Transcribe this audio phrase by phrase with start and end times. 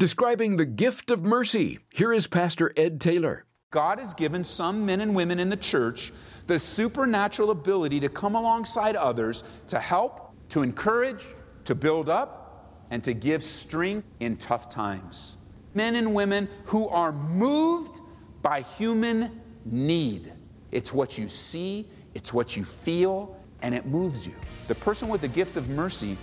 [0.00, 3.46] Describing the gift of mercy, here is Pastor Ed Taylor.
[3.72, 6.12] God has given some men and women in the church
[6.46, 11.24] the supernatural ability to come alongside others to help, to encourage,
[11.64, 15.36] to build up, and to give strength in tough times.
[15.74, 18.00] Men and women who are moved
[18.40, 20.32] by human need.
[20.70, 24.34] It's what you see, it's what you feel, and it moves you.
[24.68, 26.16] The person with the gift of mercy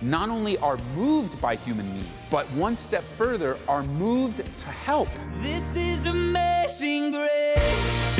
[0.00, 5.08] not only are moved by human need, but one step further are moved to help.
[5.40, 8.16] This is amazing grace.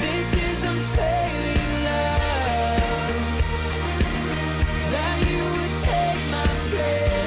[0.00, 3.20] This is unfailing love.
[4.90, 7.17] That you would take my place.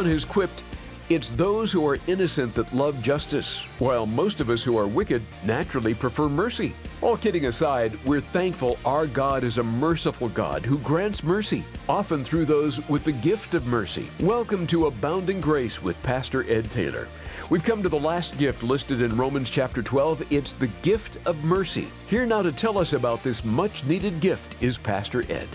[0.00, 0.62] Has quipped,
[1.10, 5.20] It's those who are innocent that love justice, while most of us who are wicked
[5.44, 6.72] naturally prefer mercy.
[7.02, 12.24] All kidding aside, we're thankful our God is a merciful God who grants mercy, often
[12.24, 14.08] through those with the gift of mercy.
[14.20, 17.06] Welcome to Abounding Grace with Pastor Ed Taylor.
[17.50, 20.32] We've come to the last gift listed in Romans chapter 12.
[20.32, 21.88] It's the gift of mercy.
[22.08, 25.48] Here now to tell us about this much needed gift is Pastor Ed.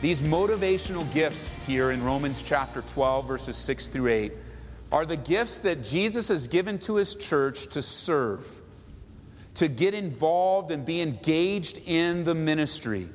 [0.00, 4.32] These motivational gifts here in Romans chapter 12, verses 6 through 8,
[4.90, 8.62] are the gifts that Jesus has given to his church to serve,
[9.56, 13.10] to get involved and be engaged in the ministry.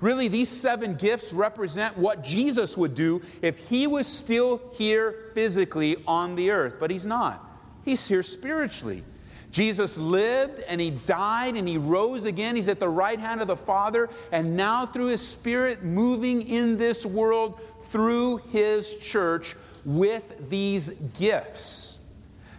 [0.00, 6.02] Really, these seven gifts represent what Jesus would do if he was still here physically
[6.04, 7.44] on the earth, but he's not.
[7.84, 9.04] He's here spiritually.
[9.50, 12.56] Jesus lived and he died and he rose again.
[12.56, 16.76] He's at the right hand of the Father, and now through his Spirit moving in
[16.76, 21.98] this world through his church with these gifts.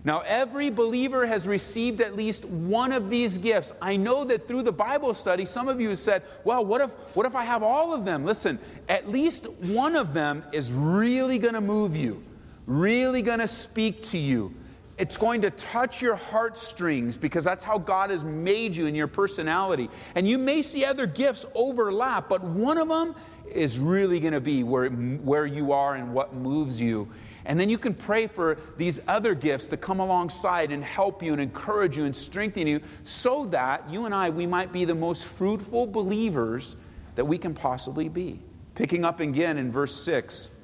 [0.06, 3.74] Now, every believer has received at least one of these gifts.
[3.82, 6.92] I know that through the Bible study, some of you have said, Well, what if,
[7.16, 8.24] what if I have all of them?
[8.26, 12.24] Listen, at least one of them is really going to move you,
[12.66, 14.54] really going to speak to you.
[15.00, 19.08] It's going to touch your heartstrings because that's how God has made you in your
[19.08, 19.90] personality.
[20.14, 23.16] And you may see other gifts overlap, but one of them
[23.50, 27.08] is really going to be where, where you are and what moves you.
[27.46, 31.32] And then you can pray for these other gifts to come alongside and help you
[31.32, 34.96] and encourage you and strengthen you so that you and I, we might be the
[34.96, 36.76] most fruitful believers
[37.16, 38.42] that we can possibly be.
[38.76, 40.59] Picking up again in verse 6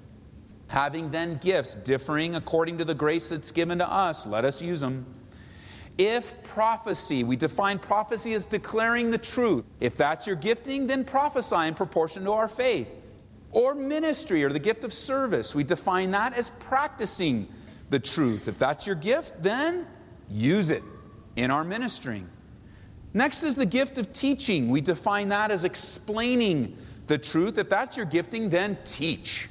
[0.67, 4.81] having then gifts differing according to the grace that's given to us, let us use
[4.81, 5.05] them.
[5.97, 9.65] If prophecy, we define prophecy as declaring the truth.
[9.79, 12.89] If that's your gifting, then prophesy in proportion to our faith.
[13.51, 17.47] Or ministry or the gift of service, we define that as practicing
[17.89, 18.49] the truth.
[18.49, 19.87] If that's your gift, then
[20.29, 20.83] use it
[21.37, 22.29] in our ministering.
[23.13, 24.67] Next is the gift of teaching.
[24.67, 26.75] We define that as explaining
[27.07, 27.57] the truth.
[27.57, 29.47] If that's your gifting, then teach.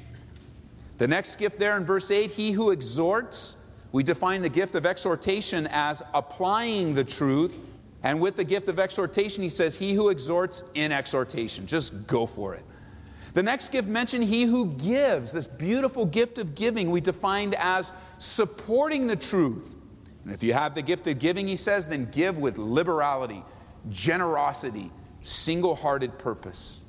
[0.98, 4.86] The next gift there in verse 8, he who exhorts, we define the gift of
[4.86, 7.58] exhortation as applying the truth.
[8.02, 11.66] And with the gift of exhortation, he says, he who exhorts in exhortation.
[11.66, 12.64] Just go for it.
[13.32, 17.92] The next gift mentioned, he who gives, this beautiful gift of giving, we defined as
[18.18, 19.76] supporting the truth.
[20.22, 23.42] And if you have the gift of giving, he says, then give with liberality,
[23.90, 26.83] generosity, single hearted purpose.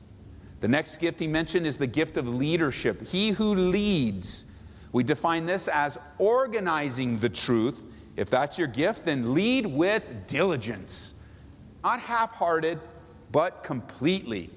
[0.66, 3.08] The next gift he mentioned is the gift of leadership.
[3.08, 4.58] He who leads,
[4.94, 7.86] we define this as organizing the truth.
[8.16, 11.14] If that's your gift, then lead with diligence.
[11.84, 12.80] Not half hearted,
[13.32, 14.50] but completely.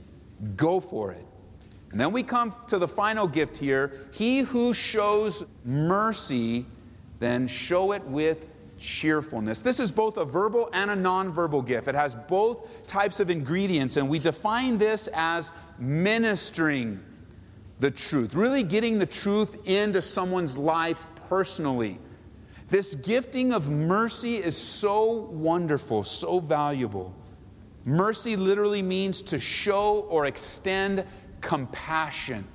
[0.57, 1.27] Go for it.
[1.91, 3.93] And then we come to the final gift here.
[4.11, 6.65] He who shows mercy,
[7.19, 8.47] then show it with
[8.79, 9.63] cheerfulness.
[9.63, 11.89] This is both a verbal and a nonverbal gift.
[11.89, 17.01] It has both types of ingredients, and we define this as ministering
[17.79, 21.99] the truth, really getting the truth into someone's life personally.
[22.69, 27.15] This gifting of mercy is so wonderful, so valuable.
[27.85, 31.05] Mercy literally means to show or extend
[31.41, 32.47] compassion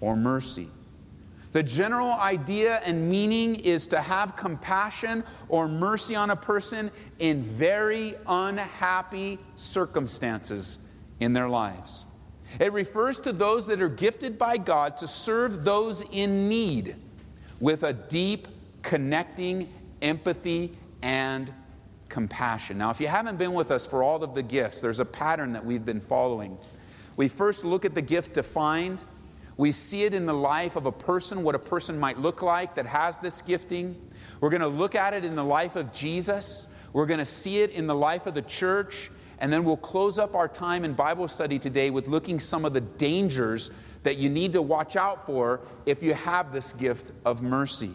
[0.00, 0.68] or mercy.
[1.56, 7.42] The general idea and meaning is to have compassion or mercy on a person in
[7.42, 10.80] very unhappy circumstances
[11.18, 12.04] in their lives.
[12.60, 16.94] It refers to those that are gifted by God to serve those in need
[17.58, 18.48] with a deep,
[18.82, 21.50] connecting empathy and
[22.10, 22.76] compassion.
[22.76, 25.54] Now, if you haven't been with us for all of the gifts, there's a pattern
[25.54, 26.58] that we've been following.
[27.16, 29.02] We first look at the gift defined.
[29.56, 32.74] We see it in the life of a person, what a person might look like
[32.74, 33.96] that has this gifting.
[34.40, 36.68] We're going to look at it in the life of Jesus.
[36.92, 39.10] We're going to see it in the life of the church.
[39.38, 42.72] And then we'll close up our time in Bible study today with looking some of
[42.72, 43.70] the dangers
[44.02, 47.90] that you need to watch out for if you have this gift of mercy.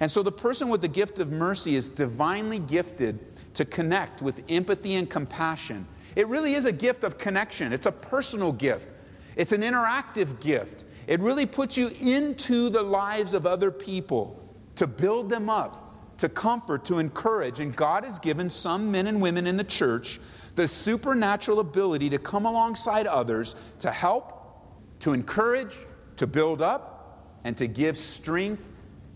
[0.00, 3.20] And so the person with the gift of mercy is divinely gifted
[3.54, 5.86] to connect with empathy and compassion.
[6.16, 7.72] It really is a gift of connection.
[7.72, 8.88] It's a personal gift.
[9.36, 10.84] It's an interactive gift.
[11.06, 14.38] It really puts you into the lives of other people
[14.76, 17.60] to build them up, to comfort, to encourage.
[17.60, 20.20] And God has given some men and women in the church
[20.54, 25.74] the supernatural ability to come alongside others to help, to encourage,
[26.16, 28.68] to build up, and to give strength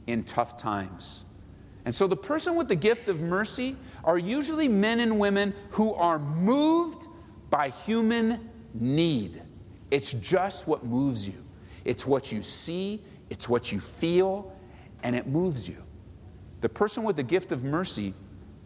[0.06, 1.24] in tough times.
[1.84, 5.94] And so the person with the gift of mercy are usually men and women who
[5.94, 7.06] are moved
[7.48, 9.40] by human need.
[9.92, 11.45] It's just what moves you.
[11.86, 13.00] It's what you see,
[13.30, 14.52] it's what you feel,
[15.02, 15.82] and it moves you.
[16.60, 18.12] The person with the gift of mercy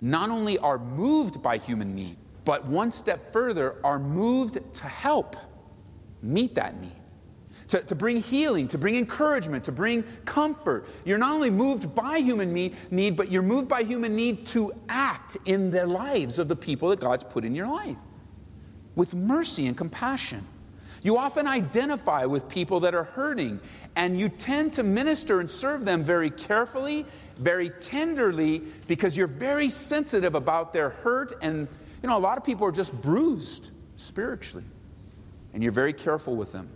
[0.01, 5.37] not only are moved by human need, but one step further are moved to help
[6.23, 6.93] meet that need.
[7.69, 10.89] To, to bring healing, to bring encouragement, to bring comfort.
[11.05, 14.73] You're not only moved by human need, need, but you're moved by human need to
[14.89, 17.97] act in the lives of the people that God's put in your life
[18.95, 20.45] with mercy and compassion.
[21.03, 23.61] You often identify with people that are hurting,
[23.97, 27.07] and you tend to minister and serve them very carefully,
[27.39, 31.39] very tenderly, because you're very sensitive about their hurt.
[31.43, 31.69] And,
[32.03, 34.67] you know, a lot of people are just bruised spiritually,
[35.55, 36.69] and you're very careful with them.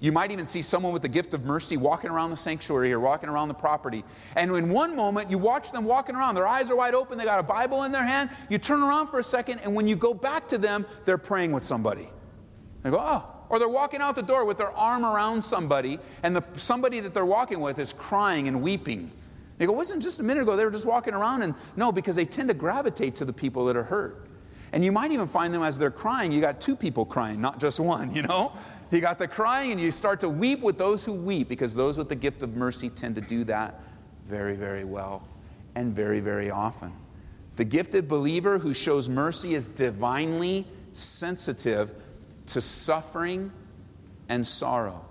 [0.00, 3.00] You might even see someone with the gift of mercy walking around the sanctuary or
[3.00, 4.04] walking around the property.
[4.36, 7.24] And in one moment, you watch them walking around, their eyes are wide open, they
[7.24, 8.30] got a Bible in their hand.
[8.50, 11.52] You turn around for a second, and when you go back to them, they're praying
[11.52, 12.10] with somebody.
[12.82, 16.34] They go, oh, or they're walking out the door with their arm around somebody, and
[16.34, 19.10] the, somebody that they're walking with is crying and weeping.
[19.58, 21.42] They go, wasn't just a minute ago they were just walking around?
[21.42, 24.26] And no, because they tend to gravitate to the people that are hurt.
[24.72, 27.60] And you might even find them as they're crying, you got two people crying, not
[27.60, 28.52] just one, you know?
[28.90, 31.96] You got the crying, and you start to weep with those who weep, because those
[31.96, 33.80] with the gift of mercy tend to do that
[34.26, 35.22] very, very well
[35.76, 36.92] and very, very often.
[37.56, 41.94] The gifted believer who shows mercy is divinely sensitive
[42.46, 43.52] to suffering
[44.28, 45.04] and sorrow.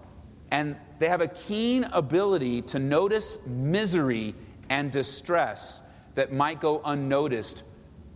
[0.51, 4.35] And they have a keen ability to notice misery
[4.69, 5.81] and distress
[6.15, 7.63] that might go unnoticed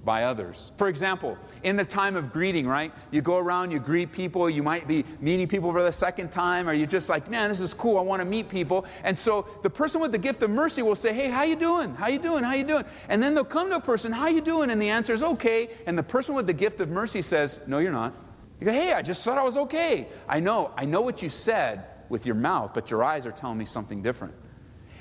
[0.05, 0.71] by others.
[0.77, 2.93] For example, in the time of greeting, right?
[3.11, 6.69] You go around, you greet people, you might be meeting people for the second time,
[6.69, 8.85] or you're just like, man, this is cool, I want to meet people.
[9.03, 11.93] And so the person with the gift of mercy will say, hey, how you doing?
[11.95, 12.43] How you doing?
[12.45, 12.85] How you doing?
[13.09, 14.69] And then they'll come to a person, how you doing?
[14.69, 15.69] And the answer is okay.
[15.87, 18.13] And the person with the gift of mercy says, no, you're not.
[18.59, 20.07] You go, hey, I just thought I was okay.
[20.27, 23.57] I know, I know what you said with your mouth, but your eyes are telling
[23.57, 24.33] me something different.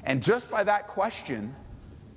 [0.04, 1.54] And just by that question,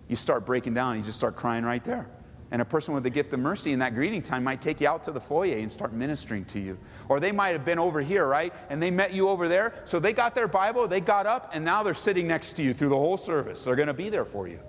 [0.07, 2.09] you start breaking down, you just start crying right there.
[2.51, 4.87] And a person with the gift of mercy in that greeting time might take you
[4.87, 6.79] out to the foyer and start ministering to you.
[7.07, 8.51] Or they might have been over here, right?
[8.69, 9.75] And they met you over there.
[9.83, 12.73] So they got their Bible, they got up, and now they're sitting next to you
[12.73, 13.63] through the whole service.
[13.63, 14.59] They're going to be there for you.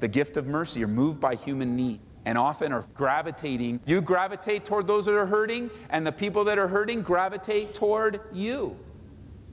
[0.00, 3.80] The gift of mercy, you're moved by human need and often are gravitating.
[3.86, 8.20] You gravitate toward those that are hurting, and the people that are hurting gravitate toward
[8.34, 8.76] you.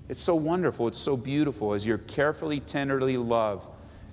[0.09, 0.89] It's so wonderful.
[0.89, 3.65] It's so beautiful as you're carefully, tenderly love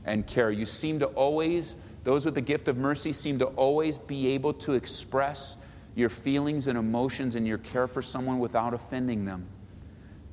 [0.05, 0.53] and care.
[0.53, 4.53] You seem to always, those with the gift of mercy, seem to always be able
[4.53, 5.57] to express
[5.97, 9.45] your feelings and emotions and your care for someone without offending them.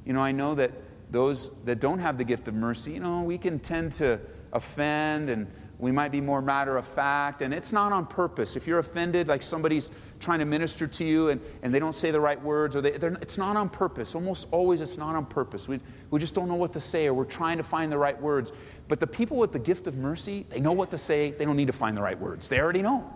[0.06, 0.70] You know, I know that
[1.10, 4.20] those that don't have the gift of mercy, you know, we can tend to
[4.54, 5.48] offend and
[5.80, 8.58] we might be more matter of fact, and it's not on purpose.
[8.58, 12.12] If you're offended, like somebody's trying to minister to you and, and they don't say
[12.12, 14.14] the right words, or they, it's not on purpose.
[14.14, 15.70] Almost always it's not on purpose.
[15.70, 15.80] We,
[16.12, 18.52] we just don't know what to say, or we're trying to find the right words.
[18.90, 21.32] But the people with the gift of mercy, they know what to say.
[21.32, 22.50] They don't need to find the right words.
[22.50, 23.14] They already know.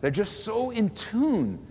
[0.00, 1.66] They're just so in tune,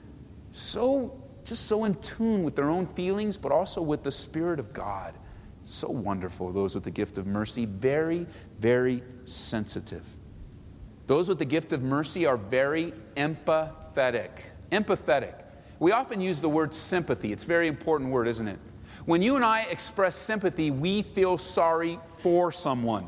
[0.51, 4.73] so just so in tune with their own feelings, but also with the Spirit of
[4.73, 5.13] God.
[5.63, 8.27] So wonderful, those with the gift of mercy, very,
[8.59, 10.05] very sensitive.
[11.07, 14.31] Those with the gift of mercy are very empathetic.
[14.71, 15.35] Empathetic.
[15.79, 17.31] We often use the word sympathy.
[17.31, 18.59] It's a very important word, isn't it?
[19.05, 23.07] When you and I express sympathy, we feel sorry for someone.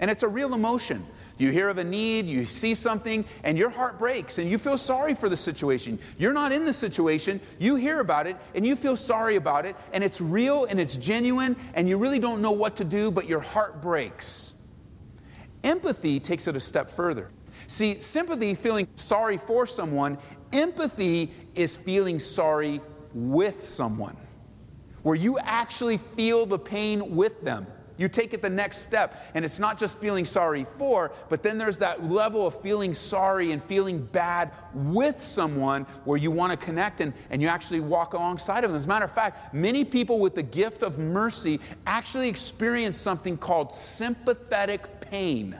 [0.00, 1.06] And it's a real emotion.
[1.38, 4.76] You hear of a need, you see something, and your heart breaks, and you feel
[4.76, 5.98] sorry for the situation.
[6.18, 9.76] You're not in the situation, you hear about it, and you feel sorry about it,
[9.92, 13.26] and it's real and it's genuine, and you really don't know what to do, but
[13.26, 14.62] your heart breaks.
[15.62, 17.30] Empathy takes it a step further.
[17.66, 20.18] See, sympathy, feeling sorry for someone,
[20.52, 22.80] empathy is feeling sorry
[23.14, 24.16] with someone,
[25.02, 27.66] where you actually feel the pain with them.
[27.98, 31.56] You take it the next step, and it's not just feeling sorry for, but then
[31.56, 36.62] there's that level of feeling sorry and feeling bad with someone where you want to
[36.62, 38.76] connect and, and you actually walk alongside of them.
[38.76, 43.38] As a matter of fact, many people with the gift of mercy actually experience something
[43.38, 45.58] called sympathetic pain.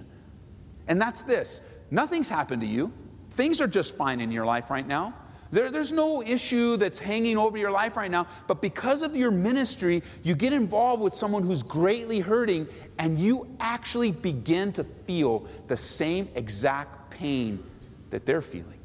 [0.89, 2.93] And that's this nothing's happened to you,
[3.31, 5.15] things are just fine in your life right now.
[5.53, 9.31] There, there's no issue that's hanging over your life right now, but because of your
[9.31, 12.67] ministry, you get involved with someone who's greatly hurting,
[12.99, 17.63] and you actually begin to feel the same exact pain
[18.11, 18.79] that they're feeling,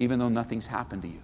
[0.00, 1.22] even though nothing's happened to you,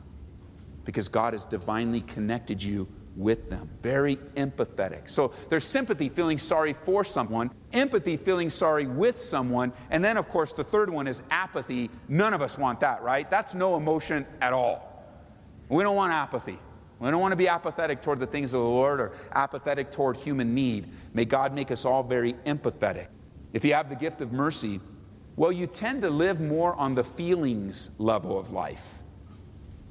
[0.85, 3.68] because God has divinely connected you with them.
[3.82, 5.08] Very empathetic.
[5.08, 10.28] So there's sympathy, feeling sorry for someone, empathy, feeling sorry with someone, and then, of
[10.28, 11.90] course, the third one is apathy.
[12.08, 13.28] None of us want that, right?
[13.28, 15.04] That's no emotion at all.
[15.68, 16.58] We don't want apathy.
[16.98, 20.16] We don't want to be apathetic toward the things of the Lord or apathetic toward
[20.16, 20.88] human need.
[21.14, 23.06] May God make us all very empathetic.
[23.52, 24.80] If you have the gift of mercy,
[25.37, 28.98] well, you tend to live more on the feelings level of life.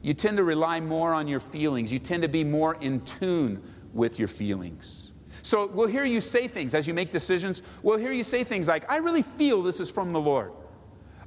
[0.02, 1.92] You tend to rely more on your feelings.
[1.92, 5.14] You tend to be more in tune with your feelings.
[5.48, 7.62] So we'll hear you say things as you make decisions.
[7.82, 10.52] We'll hear you say things like, I really feel this is from the Lord.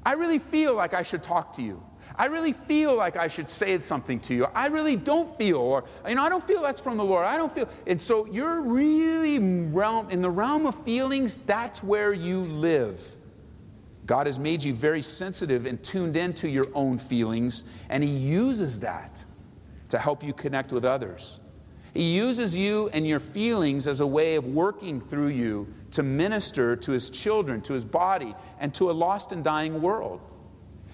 [0.04, 1.82] I really feel like I should talk to you.
[2.16, 4.46] I really feel like I should say something to you.
[4.54, 7.24] I really don't feel, or, you know, I don't feel that's from the Lord.
[7.24, 7.66] I don't feel.
[7.86, 13.02] And so you're really realm, in the realm of feelings, that's where you live.
[14.04, 18.80] God has made you very sensitive and tuned into your own feelings, and He uses
[18.80, 19.24] that
[19.88, 21.39] to help you connect with others.
[21.92, 26.76] He uses you and your feelings as a way of working through you to minister
[26.76, 30.20] to His children, to His body, and to a lost and dying world.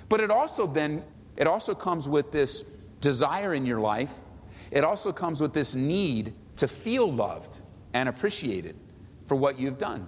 [0.09, 1.03] But it also then,
[1.37, 2.63] it also comes with this
[3.01, 4.15] desire in your life.
[4.71, 7.61] It also comes with this need to feel loved
[7.93, 8.77] and appreciated
[9.27, 10.07] for what you've done.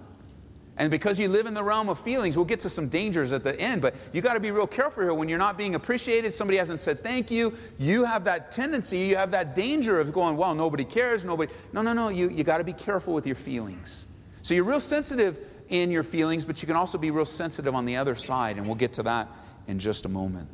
[0.79, 3.43] And because you live in the realm of feelings, we'll get to some dangers at
[3.43, 5.13] the end, but you got to be real careful here.
[5.13, 9.17] When you're not being appreciated, somebody hasn't said thank you, you have that tendency, you
[9.17, 11.51] have that danger of going, well, nobody cares, nobody.
[11.73, 14.07] No, no, no, you, you got to be careful with your feelings.
[14.41, 17.83] So you're real sensitive in your feelings, but you can also be real sensitive on
[17.83, 19.27] the other side, and we'll get to that
[19.67, 20.47] in just a moment.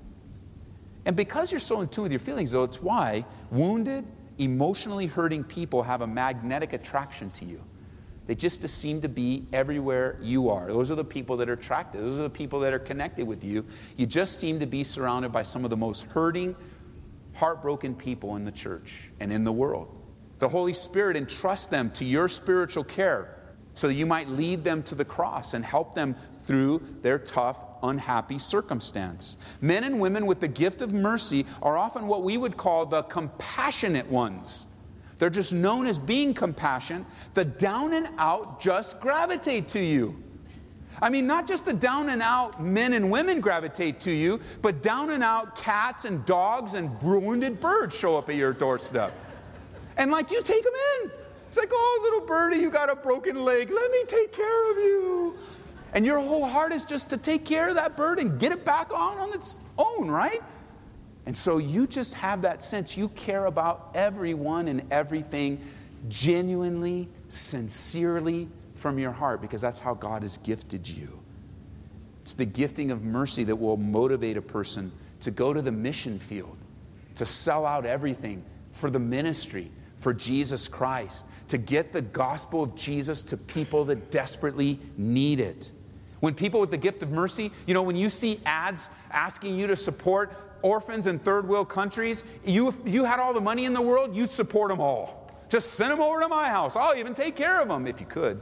[1.05, 4.03] And because you're so in tune with your feelings, though, it's why wounded,
[4.39, 7.63] emotionally hurting people have a magnetic attraction to you.
[8.27, 10.67] They just seem to be everywhere you are.
[10.67, 12.01] Those are the people that are attracted.
[12.01, 13.65] Those are the people that are connected with you.
[13.97, 16.55] You just seem to be surrounded by some of the most hurting,
[17.33, 19.95] heartbroken people in the church and in the world.
[20.39, 23.35] The Holy Spirit entrusts them to your spiritual care
[23.75, 27.59] so that you might lead them to the cross and help them through their tough,
[27.83, 29.37] unhappy circumstance.
[29.61, 33.03] Men and women with the gift of mercy are often what we would call the
[33.03, 34.67] compassionate ones.
[35.17, 37.05] They're just known as being compassionate.
[37.33, 40.21] The down and out just gravitate to you.
[41.01, 44.81] I mean, not just the down and out men and women gravitate to you, but
[44.81, 49.13] down and out cats and dogs and wounded birds show up at your doorstep.
[49.97, 51.11] And like you take them in.
[51.47, 53.71] It's like, oh, little birdie, you got a broken leg.
[53.71, 55.35] Let me take care of you.
[55.93, 58.65] And your whole heart is just to take care of that bird and get it
[58.65, 60.41] back on on its own, right?
[61.25, 65.59] And so you just have that sense you care about everyone and everything
[66.07, 71.19] genuinely, sincerely from your heart because that's how God has gifted you.
[72.21, 74.91] It's the gifting of mercy that will motivate a person
[75.21, 76.57] to go to the mission field,
[77.15, 82.75] to sell out everything for the ministry, for Jesus Christ, to get the gospel of
[82.75, 85.71] Jesus to people that desperately need it.
[86.19, 89.67] When people with the gift of mercy, you know, when you see ads asking you
[89.67, 93.73] to support orphans in third world countries, you, if you had all the money in
[93.73, 95.31] the world, you'd support them all.
[95.47, 96.75] Just send them over to my house.
[96.75, 98.41] I'll even take care of them if you could.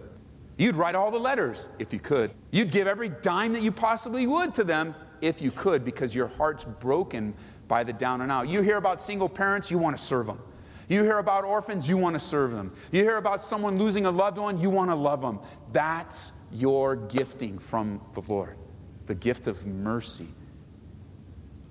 [0.57, 2.31] You'd write all the letters if you could.
[2.51, 6.27] You'd give every dime that you possibly would to them if you could because your
[6.27, 7.33] heart's broken
[7.67, 8.47] by the down and out.
[8.47, 10.39] You hear about single parents, you want to serve them.
[10.87, 12.73] You hear about orphans, you want to serve them.
[12.91, 15.39] You hear about someone losing a loved one, you want to love them.
[15.71, 18.57] That's your gifting from the Lord
[19.05, 20.27] the gift of mercy.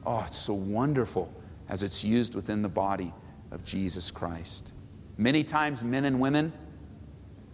[0.05, 1.33] Oh, it's so wonderful
[1.69, 3.13] as it's used within the body
[3.51, 4.73] of Jesus Christ.
[5.17, 6.53] Many times, men and women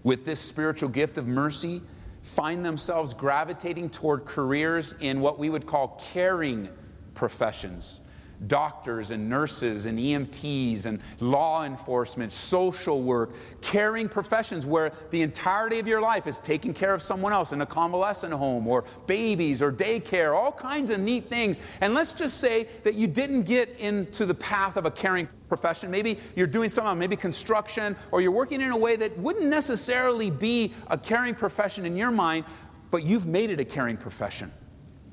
[0.03, 1.83] with this spiritual gift of mercy
[2.23, 6.69] find themselves gravitating toward careers in what we would call caring
[7.15, 8.01] professions
[8.47, 15.79] doctors and nurses and EMTs and law enforcement, social work, caring professions where the entirety
[15.79, 19.63] of your life is taking care of someone else in a convalescent home or babies
[19.63, 21.61] or daycare, all kinds of neat things.
[21.81, 25.91] And let's just say that you didn't get into the path of a caring profession.
[25.91, 30.31] Maybe you're doing something, maybe construction, or you're working in a way that wouldn't necessarily
[30.31, 32.45] be a caring profession in your mind,
[32.91, 34.53] but you've made it a caring profession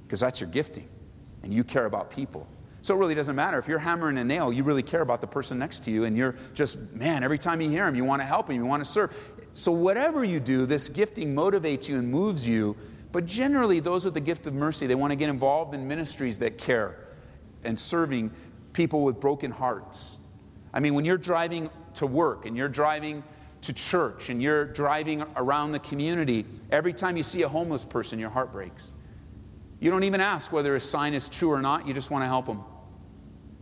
[0.03, 0.87] because that's your gifting
[1.43, 2.47] and you care about people.
[2.85, 3.57] So it really doesn't matter.
[3.57, 6.15] If you're hammering a nail, you really care about the person next to you, and
[6.15, 8.83] you're just, man, every time you hear him, you want to help him, you want
[8.83, 9.11] to serve.
[9.53, 12.77] So whatever you do, this gifting motivates you and moves you.
[13.11, 16.37] But generally, those with the gift of mercy, they want to get involved in ministries
[16.37, 17.07] that care
[17.63, 18.29] and serving
[18.71, 20.19] people with broken hearts.
[20.71, 23.23] I mean, when you're driving to work and you're driving
[23.61, 28.19] to church and you're driving around the community, every time you see a homeless person,
[28.19, 28.93] your heart breaks.
[29.79, 32.27] You don't even ask whether a sign is true or not, you just want to
[32.27, 32.63] help them.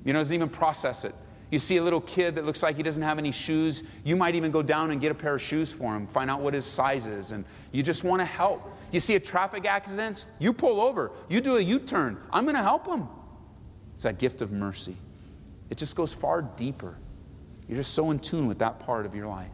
[0.03, 1.15] You know, doesn't even process it.
[1.53, 4.33] You see a little kid that looks like he doesn't have any shoes, you might
[4.33, 6.65] even go down and get a pair of shoes for him, find out what his
[6.65, 8.75] size is, and you just want to help.
[8.91, 12.17] You see a traffic accident, you pull over, you do a U turn.
[12.31, 13.07] I'm going to help him.
[13.93, 14.95] It's that gift of mercy.
[15.69, 16.95] It just goes far deeper.
[17.67, 19.51] You're just so in tune with that part of your life.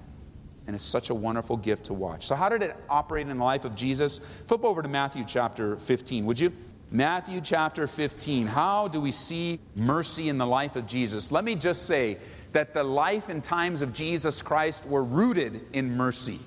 [0.68, 2.28] And it's such a wonderful gift to watch.
[2.28, 4.20] So, how did it operate in the life of Jesus?
[4.46, 6.54] Flip over to Matthew chapter 15, would you?
[6.92, 8.48] Matthew chapter 15.
[8.48, 11.32] How do we see mercy in the life of Jesus?
[11.32, 12.18] Let me just say
[12.54, 16.40] that the life and times of Jesus Christ were rooted in mercy.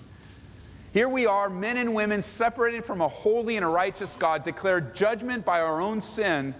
[0.92, 4.96] Here we are, men and women separated from a holy and a righteous God, declared
[4.96, 6.56] judgment by our own sin.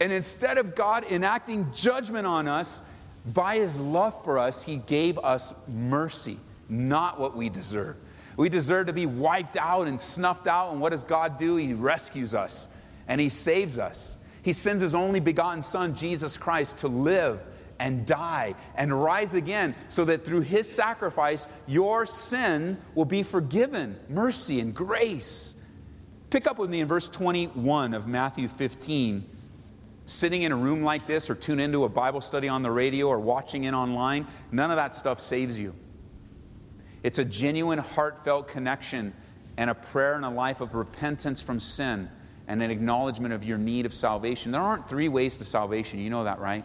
[0.00, 2.82] And instead of God enacting judgment on us,
[3.24, 7.96] by his love for us, he gave us mercy, not what we deserve.
[8.36, 10.72] We deserve to be wiped out and snuffed out.
[10.72, 11.56] And what does God do?
[11.56, 12.68] He rescues us
[13.10, 14.16] and He saves us.
[14.42, 17.44] He sends His only begotten Son, Jesus Christ, to live
[17.78, 23.98] and die and rise again so that through His sacrifice, your sin will be forgiven.
[24.08, 25.56] Mercy and grace.
[26.30, 29.28] Pick up with me in verse 21 of Matthew 15.
[30.06, 33.08] Sitting in a room like this, or tune into a Bible study on the radio,
[33.08, 35.74] or watching it online, none of that stuff saves you.
[37.02, 39.14] It's a genuine, heartfelt connection
[39.56, 42.08] and a prayer and a life of repentance from sin
[42.48, 44.52] and an acknowledgement of your need of salvation.
[44.52, 46.00] There aren't three ways to salvation.
[46.00, 46.64] You know that, right?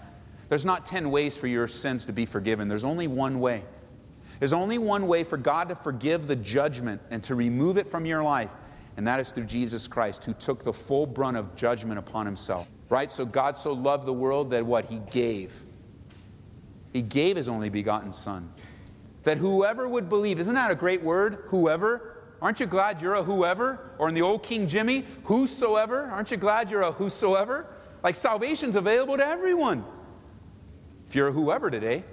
[0.50, 2.68] There's not 10 ways for your sins to be forgiven.
[2.68, 3.64] There's only one way.
[4.40, 8.06] There's only one way for God to forgive the judgment and to remove it from
[8.06, 8.54] your life,
[8.98, 12.68] and that is through Jesus Christ, who took the full brunt of judgment upon himself.
[12.90, 13.12] Right?
[13.12, 14.86] So God so loved the world that what?
[14.86, 15.64] He gave.
[16.94, 18.54] He gave his only begotten Son.
[19.24, 21.46] That whoever would believe, isn't that a great word?
[21.48, 23.92] Whoever Aren't you glad you're a whoever?
[23.98, 26.06] Or in the old King Jimmy, whosoever?
[26.06, 27.68] Aren't you glad you're a whosoever?
[28.04, 29.84] Like salvation's available to everyone.
[31.08, 32.04] If you're a whoever today,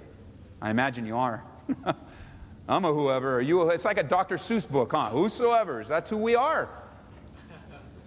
[0.61, 1.43] I imagine you are.
[2.67, 3.35] I'm a whoever.
[3.35, 3.61] Are you?
[3.61, 4.35] A, it's like a Dr.
[4.35, 5.09] Seuss book, huh?
[5.09, 5.87] Whosoever's.
[5.87, 6.69] That's who we are.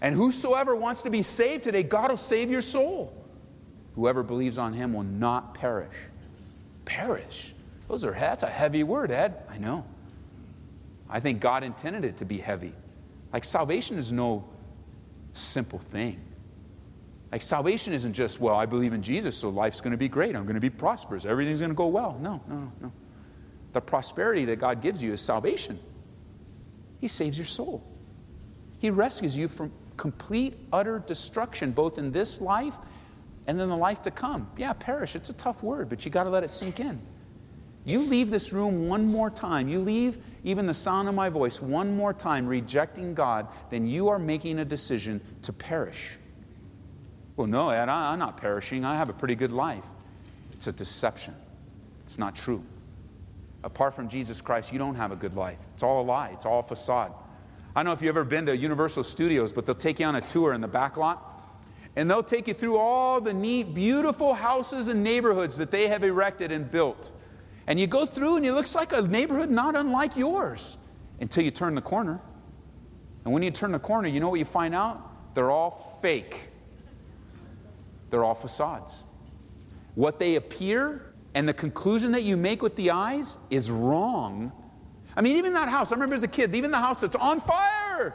[0.01, 3.13] And whosoever wants to be saved today, God will save your soul.
[3.95, 5.97] Whoever believes on Him will not perish.
[6.85, 7.55] Perish.
[7.89, 9.43] Those are that's a heavy word, Ed.
[9.49, 9.85] I know.
[11.09, 12.73] I think God intended it to be heavy.
[13.33, 14.49] Like salvation is no
[15.33, 16.21] simple thing.
[17.33, 20.37] Like salvation isn't just, well, I believe in Jesus, so life's going to be great.
[20.37, 21.25] I'm going to be prosperous.
[21.25, 22.19] Everything's going to go well.
[22.21, 22.93] No, no, no, no.
[23.73, 25.79] The prosperity that God gives you is salvation.
[27.01, 27.85] He saves your soul.
[28.79, 32.77] He rescues you from complete, utter destruction, both in this life
[33.47, 34.51] and then the life to come.
[34.57, 35.15] Yeah, perish.
[35.17, 37.01] It's a tough word, but you got to let it sink in.
[37.87, 41.63] You leave this room one more time, you leave even the sound of my voice
[41.63, 46.19] one more time rejecting God, then you are making a decision to perish.
[47.37, 48.85] Well, no, Ed, I'm not perishing.
[48.85, 49.87] I have a pretty good life.
[50.53, 51.35] It's a deception.
[52.03, 52.65] It's not true.
[53.63, 55.59] Apart from Jesus Christ, you don't have a good life.
[55.75, 57.13] It's all a lie, it's all a facade.
[57.77, 60.17] I don't know if you've ever been to Universal Studios, but they'll take you on
[60.17, 61.33] a tour in the back lot.
[61.95, 66.03] And they'll take you through all the neat, beautiful houses and neighborhoods that they have
[66.03, 67.13] erected and built.
[67.67, 70.79] And you go through and it looks like a neighborhood not unlike yours
[71.21, 72.21] until you turn the corner.
[73.25, 75.35] And when you turn the corner, you know what you find out?
[75.35, 76.49] They're all fake.
[78.11, 79.05] They're all facades.
[79.95, 84.53] What they appear and the conclusion that you make with the eyes is wrong.
[85.17, 87.41] I mean, even that house, I remember as a kid, even the house that's on
[87.41, 88.15] fire,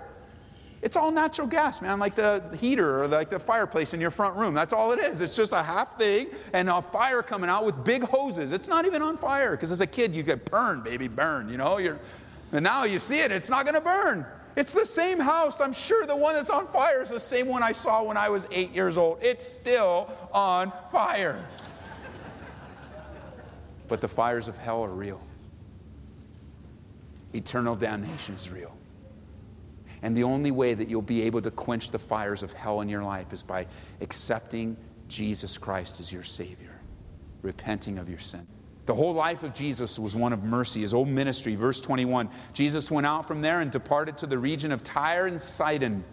[0.81, 4.35] it's all natural gas, man, like the heater or like the fireplace in your front
[4.35, 4.55] room.
[4.55, 5.21] That's all it is.
[5.21, 8.51] It's just a half thing and a fire coming out with big hoses.
[8.51, 11.57] It's not even on fire because as a kid you get burn, baby, burn, you
[11.57, 11.77] know.
[11.77, 11.99] You're,
[12.51, 14.25] and now you see it, it's not going to burn.
[14.55, 15.61] It's the same house.
[15.61, 18.29] I'm sure the one that's on fire is the same one I saw when I
[18.29, 19.19] was eight years old.
[19.21, 21.45] It's still on fire.
[23.87, 25.21] but the fires of hell are real.
[27.33, 28.75] Eternal damnation is real.
[30.01, 32.89] And the only way that you'll be able to quench the fires of hell in
[32.89, 33.67] your life is by
[34.01, 36.79] accepting Jesus Christ as your Savior,
[37.41, 38.47] repenting of your sin.
[38.87, 40.81] The whole life of Jesus was one of mercy.
[40.81, 44.71] His whole ministry, verse 21, Jesus went out from there and departed to the region
[44.71, 46.03] of Tyre and Sidon.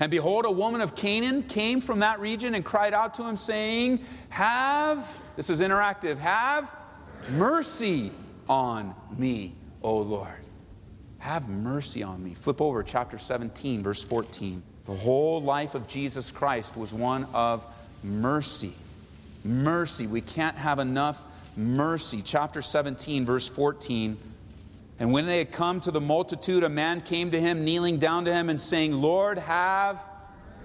[0.00, 3.36] And behold, a woman of Canaan came from that region and cried out to him,
[3.36, 6.70] saying, Have, this is interactive, have
[7.30, 8.12] mercy
[8.48, 10.46] on me, O Lord.
[11.18, 12.34] Have mercy on me.
[12.34, 14.62] Flip over chapter 17, verse 14.
[14.86, 17.66] The whole life of Jesus Christ was one of
[18.02, 18.72] mercy.
[19.44, 20.06] Mercy.
[20.06, 21.20] We can't have enough
[21.56, 22.22] mercy.
[22.24, 24.16] Chapter 17, verse 14.
[25.00, 28.24] And when they had come to the multitude, a man came to him, kneeling down
[28.24, 30.00] to him, and saying, Lord, have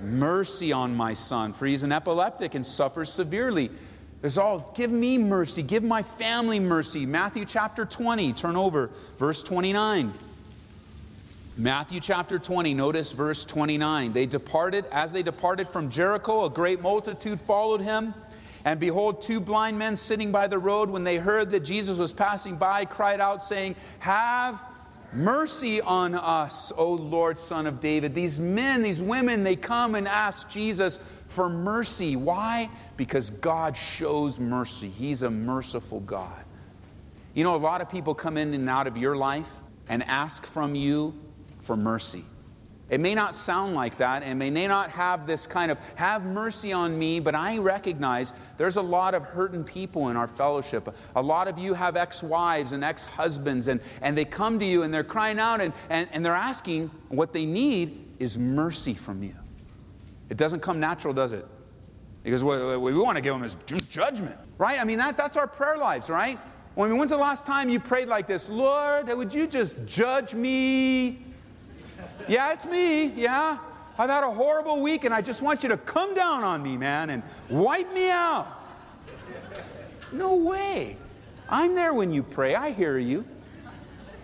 [0.02, 3.70] mercy on my son, for he's an epileptic and suffers severely.
[4.22, 7.06] There's all, oh, give me mercy, give my family mercy.
[7.06, 10.14] Matthew chapter 20, turn over, verse 29.
[11.56, 14.14] Matthew chapter 20, notice verse 29.
[14.14, 18.16] They departed, as they departed from Jericho, a great multitude followed him.
[18.66, 22.12] And behold, two blind men sitting by the road, when they heard that Jesus was
[22.12, 24.66] passing by, cried out, saying, Have
[25.14, 28.16] mercy on us, O Lord, Son of David.
[28.16, 32.16] These men, these women, they come and ask Jesus for mercy.
[32.16, 32.68] Why?
[32.98, 34.90] Because God shows mercy.
[34.90, 36.44] He's a merciful God.
[37.36, 40.48] You know, a lot of people come in and out of your life and ask
[40.48, 41.14] from you
[41.64, 42.24] for mercy.
[42.90, 46.72] It may not sound like that and may not have this kind of have mercy
[46.72, 50.94] on me, but I recognize there's a lot of hurting people in our fellowship.
[51.16, 54.66] A lot of you have ex wives and ex husbands, and, and they come to
[54.66, 58.94] you and they're crying out and, and, and they're asking what they need is mercy
[58.94, 59.36] from you.
[60.30, 61.48] It doesn't come natural, does it?
[62.22, 63.56] Because what we want to give them is
[63.90, 64.80] judgment, right?
[64.80, 66.38] I mean, that, that's our prayer lives, right?
[66.78, 68.50] I mean, when's the last time you prayed like this?
[68.50, 71.33] Lord, would you just judge me?
[72.28, 73.06] Yeah, it's me.
[73.06, 73.58] Yeah.
[73.98, 76.78] I've had a horrible week and I just want you to come down on me,
[76.78, 78.48] man, and wipe me out.
[80.12, 80.98] No way.
[81.50, 82.56] I'm there when you pray.
[82.56, 83.26] I hear you.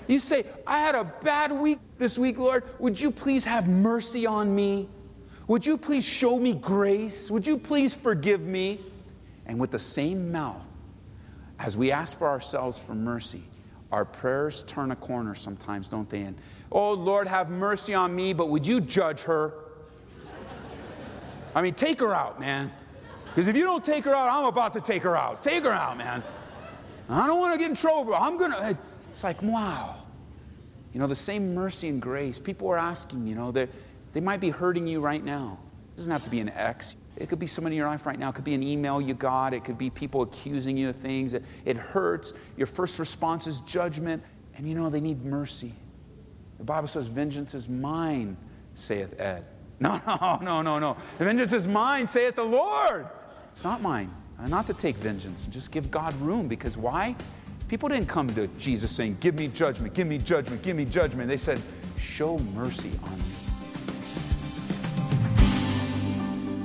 [0.07, 2.63] You say, I had a bad week this week, Lord.
[2.79, 4.89] Would you please have mercy on me?
[5.47, 7.29] Would you please show me grace?
[7.29, 8.79] Would you please forgive me?
[9.45, 10.67] And with the same mouth,
[11.59, 13.43] as we ask for ourselves for mercy,
[13.91, 16.21] our prayers turn a corner sometimes, don't they?
[16.21, 16.38] And,
[16.71, 19.54] oh, Lord, have mercy on me, but would you judge her?
[21.56, 22.71] I mean, take her out, man.
[23.25, 25.41] Because if you don't take her out, I'm about to take her out.
[25.41, 26.23] Take her out, man.
[27.10, 28.13] I don't want to get in trouble.
[28.13, 28.78] I'm going to.
[29.10, 29.95] It's like, wow.
[30.93, 32.38] You know, the same mercy and grace.
[32.39, 35.58] People are asking, you know, they might be hurting you right now.
[35.93, 36.95] It doesn't have to be an ex.
[37.19, 38.29] It could be someone in your life right now.
[38.29, 39.53] It could be an email you got.
[39.53, 41.34] It could be people accusing you of things.
[41.34, 42.34] It, it hurts.
[42.55, 44.23] Your first response is judgment.
[44.55, 45.73] And you know, they need mercy.
[46.58, 48.38] The Bible says, Vengeance is mine,
[48.75, 49.45] saith Ed.
[49.82, 50.97] No, no, no, no, no.
[51.19, 53.08] Vengeance is mine, saith the Lord.
[53.47, 54.12] It's not mine.
[54.38, 55.47] Uh, not to take vengeance.
[55.47, 56.49] Just give God room.
[56.49, 57.15] Because why?
[57.69, 61.29] People didn't come to Jesus saying, Give me judgment, give me judgment, give me judgment.
[61.29, 61.62] They said,
[61.97, 63.48] Show mercy on me.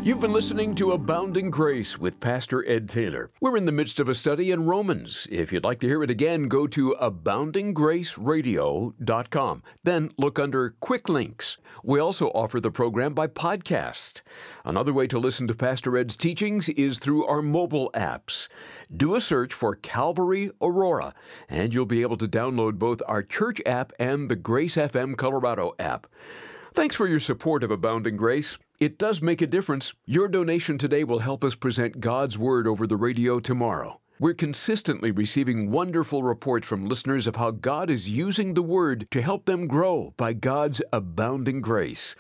[0.04, 3.30] You've been listening to Abounding Grace with Pastor Ed Taylor.
[3.40, 5.26] We're in the midst of a study in Romans.
[5.30, 9.62] If you'd like to hear it again, go to aboundinggraceradio.com.
[9.82, 11.56] Then look under Quick Links.
[11.82, 14.20] We also offer the program by podcast.
[14.62, 18.48] Another way to listen to Pastor Ed's teachings is through our mobile apps.
[18.94, 21.14] Do a search for Calvary Aurora,
[21.48, 25.72] and you'll be able to download both our church app and the Grace FM Colorado
[25.78, 26.06] app.
[26.74, 28.58] Thanks for your support of Abounding Grace.
[28.80, 29.92] It does make a difference.
[30.04, 34.00] Your donation today will help us present God's Word over the radio tomorrow.
[34.18, 39.22] We're consistently receiving wonderful reports from listeners of how God is using the Word to
[39.22, 42.16] help them grow by God's abounding grace.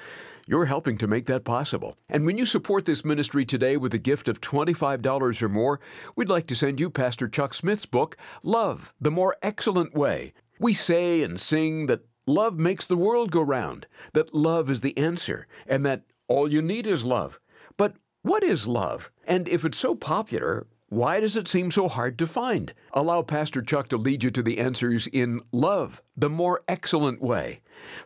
[0.46, 1.96] You're helping to make that possible.
[2.08, 5.80] And when you support this ministry today with a gift of $25 or more,
[6.14, 10.34] we'd like to send you Pastor Chuck Smith's book, Love, the More Excellent Way.
[10.60, 14.96] We say and sing that Love makes the world go round, that love is the
[14.96, 17.38] answer, and that all you need is love.
[17.76, 19.10] But what is love?
[19.26, 22.72] And if it's so popular, why does it seem so hard to find?
[22.92, 27.60] Allow Pastor Chuck to lead you to the answers in Love, the more excellent way.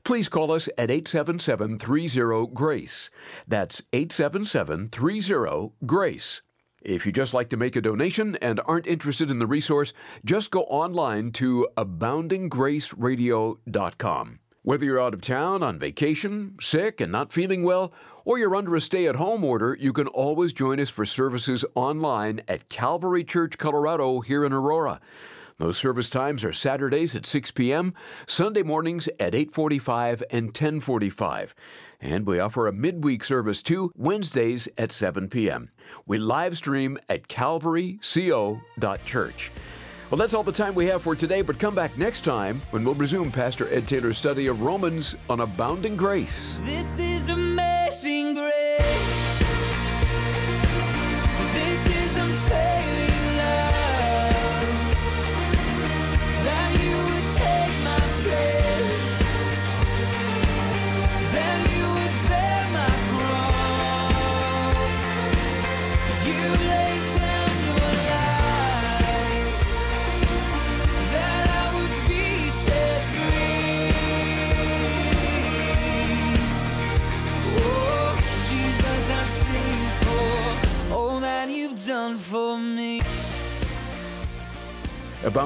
[0.05, 3.11] Please call us at 877 30 GRACE.
[3.47, 6.43] That's 877 30 GRACE.
[6.81, 9.93] If you just like to make a donation and aren't interested in the resource,
[10.25, 14.39] just go online to aboundinggraceradio.com.
[14.69, 17.91] Whether you're out of town, on vacation, sick, and not feeling well,
[18.27, 21.65] or you're under a stay at home order, you can always join us for services
[21.75, 25.01] online at Calvary Church Colorado here in Aurora.
[25.57, 27.95] Those service times are Saturdays at 6 p.m.,
[28.27, 31.55] Sunday mornings at 8:45 and 10:45.
[31.99, 35.71] And we offer a midweek service too, Wednesdays at 7 p.m.
[36.05, 39.51] We live stream at calvaryco.church.
[40.11, 42.83] Well, that's all the time we have for today, but come back next time when
[42.83, 46.59] we'll resume Pastor Ed Taylor's study of Romans on abounding grace.
[46.63, 49.48] This is amazing grace.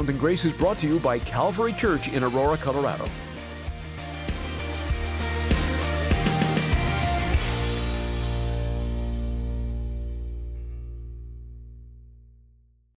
[0.02, 3.04] Abounding Grace is brought to you by Calvary Church in Aurora, Colorado.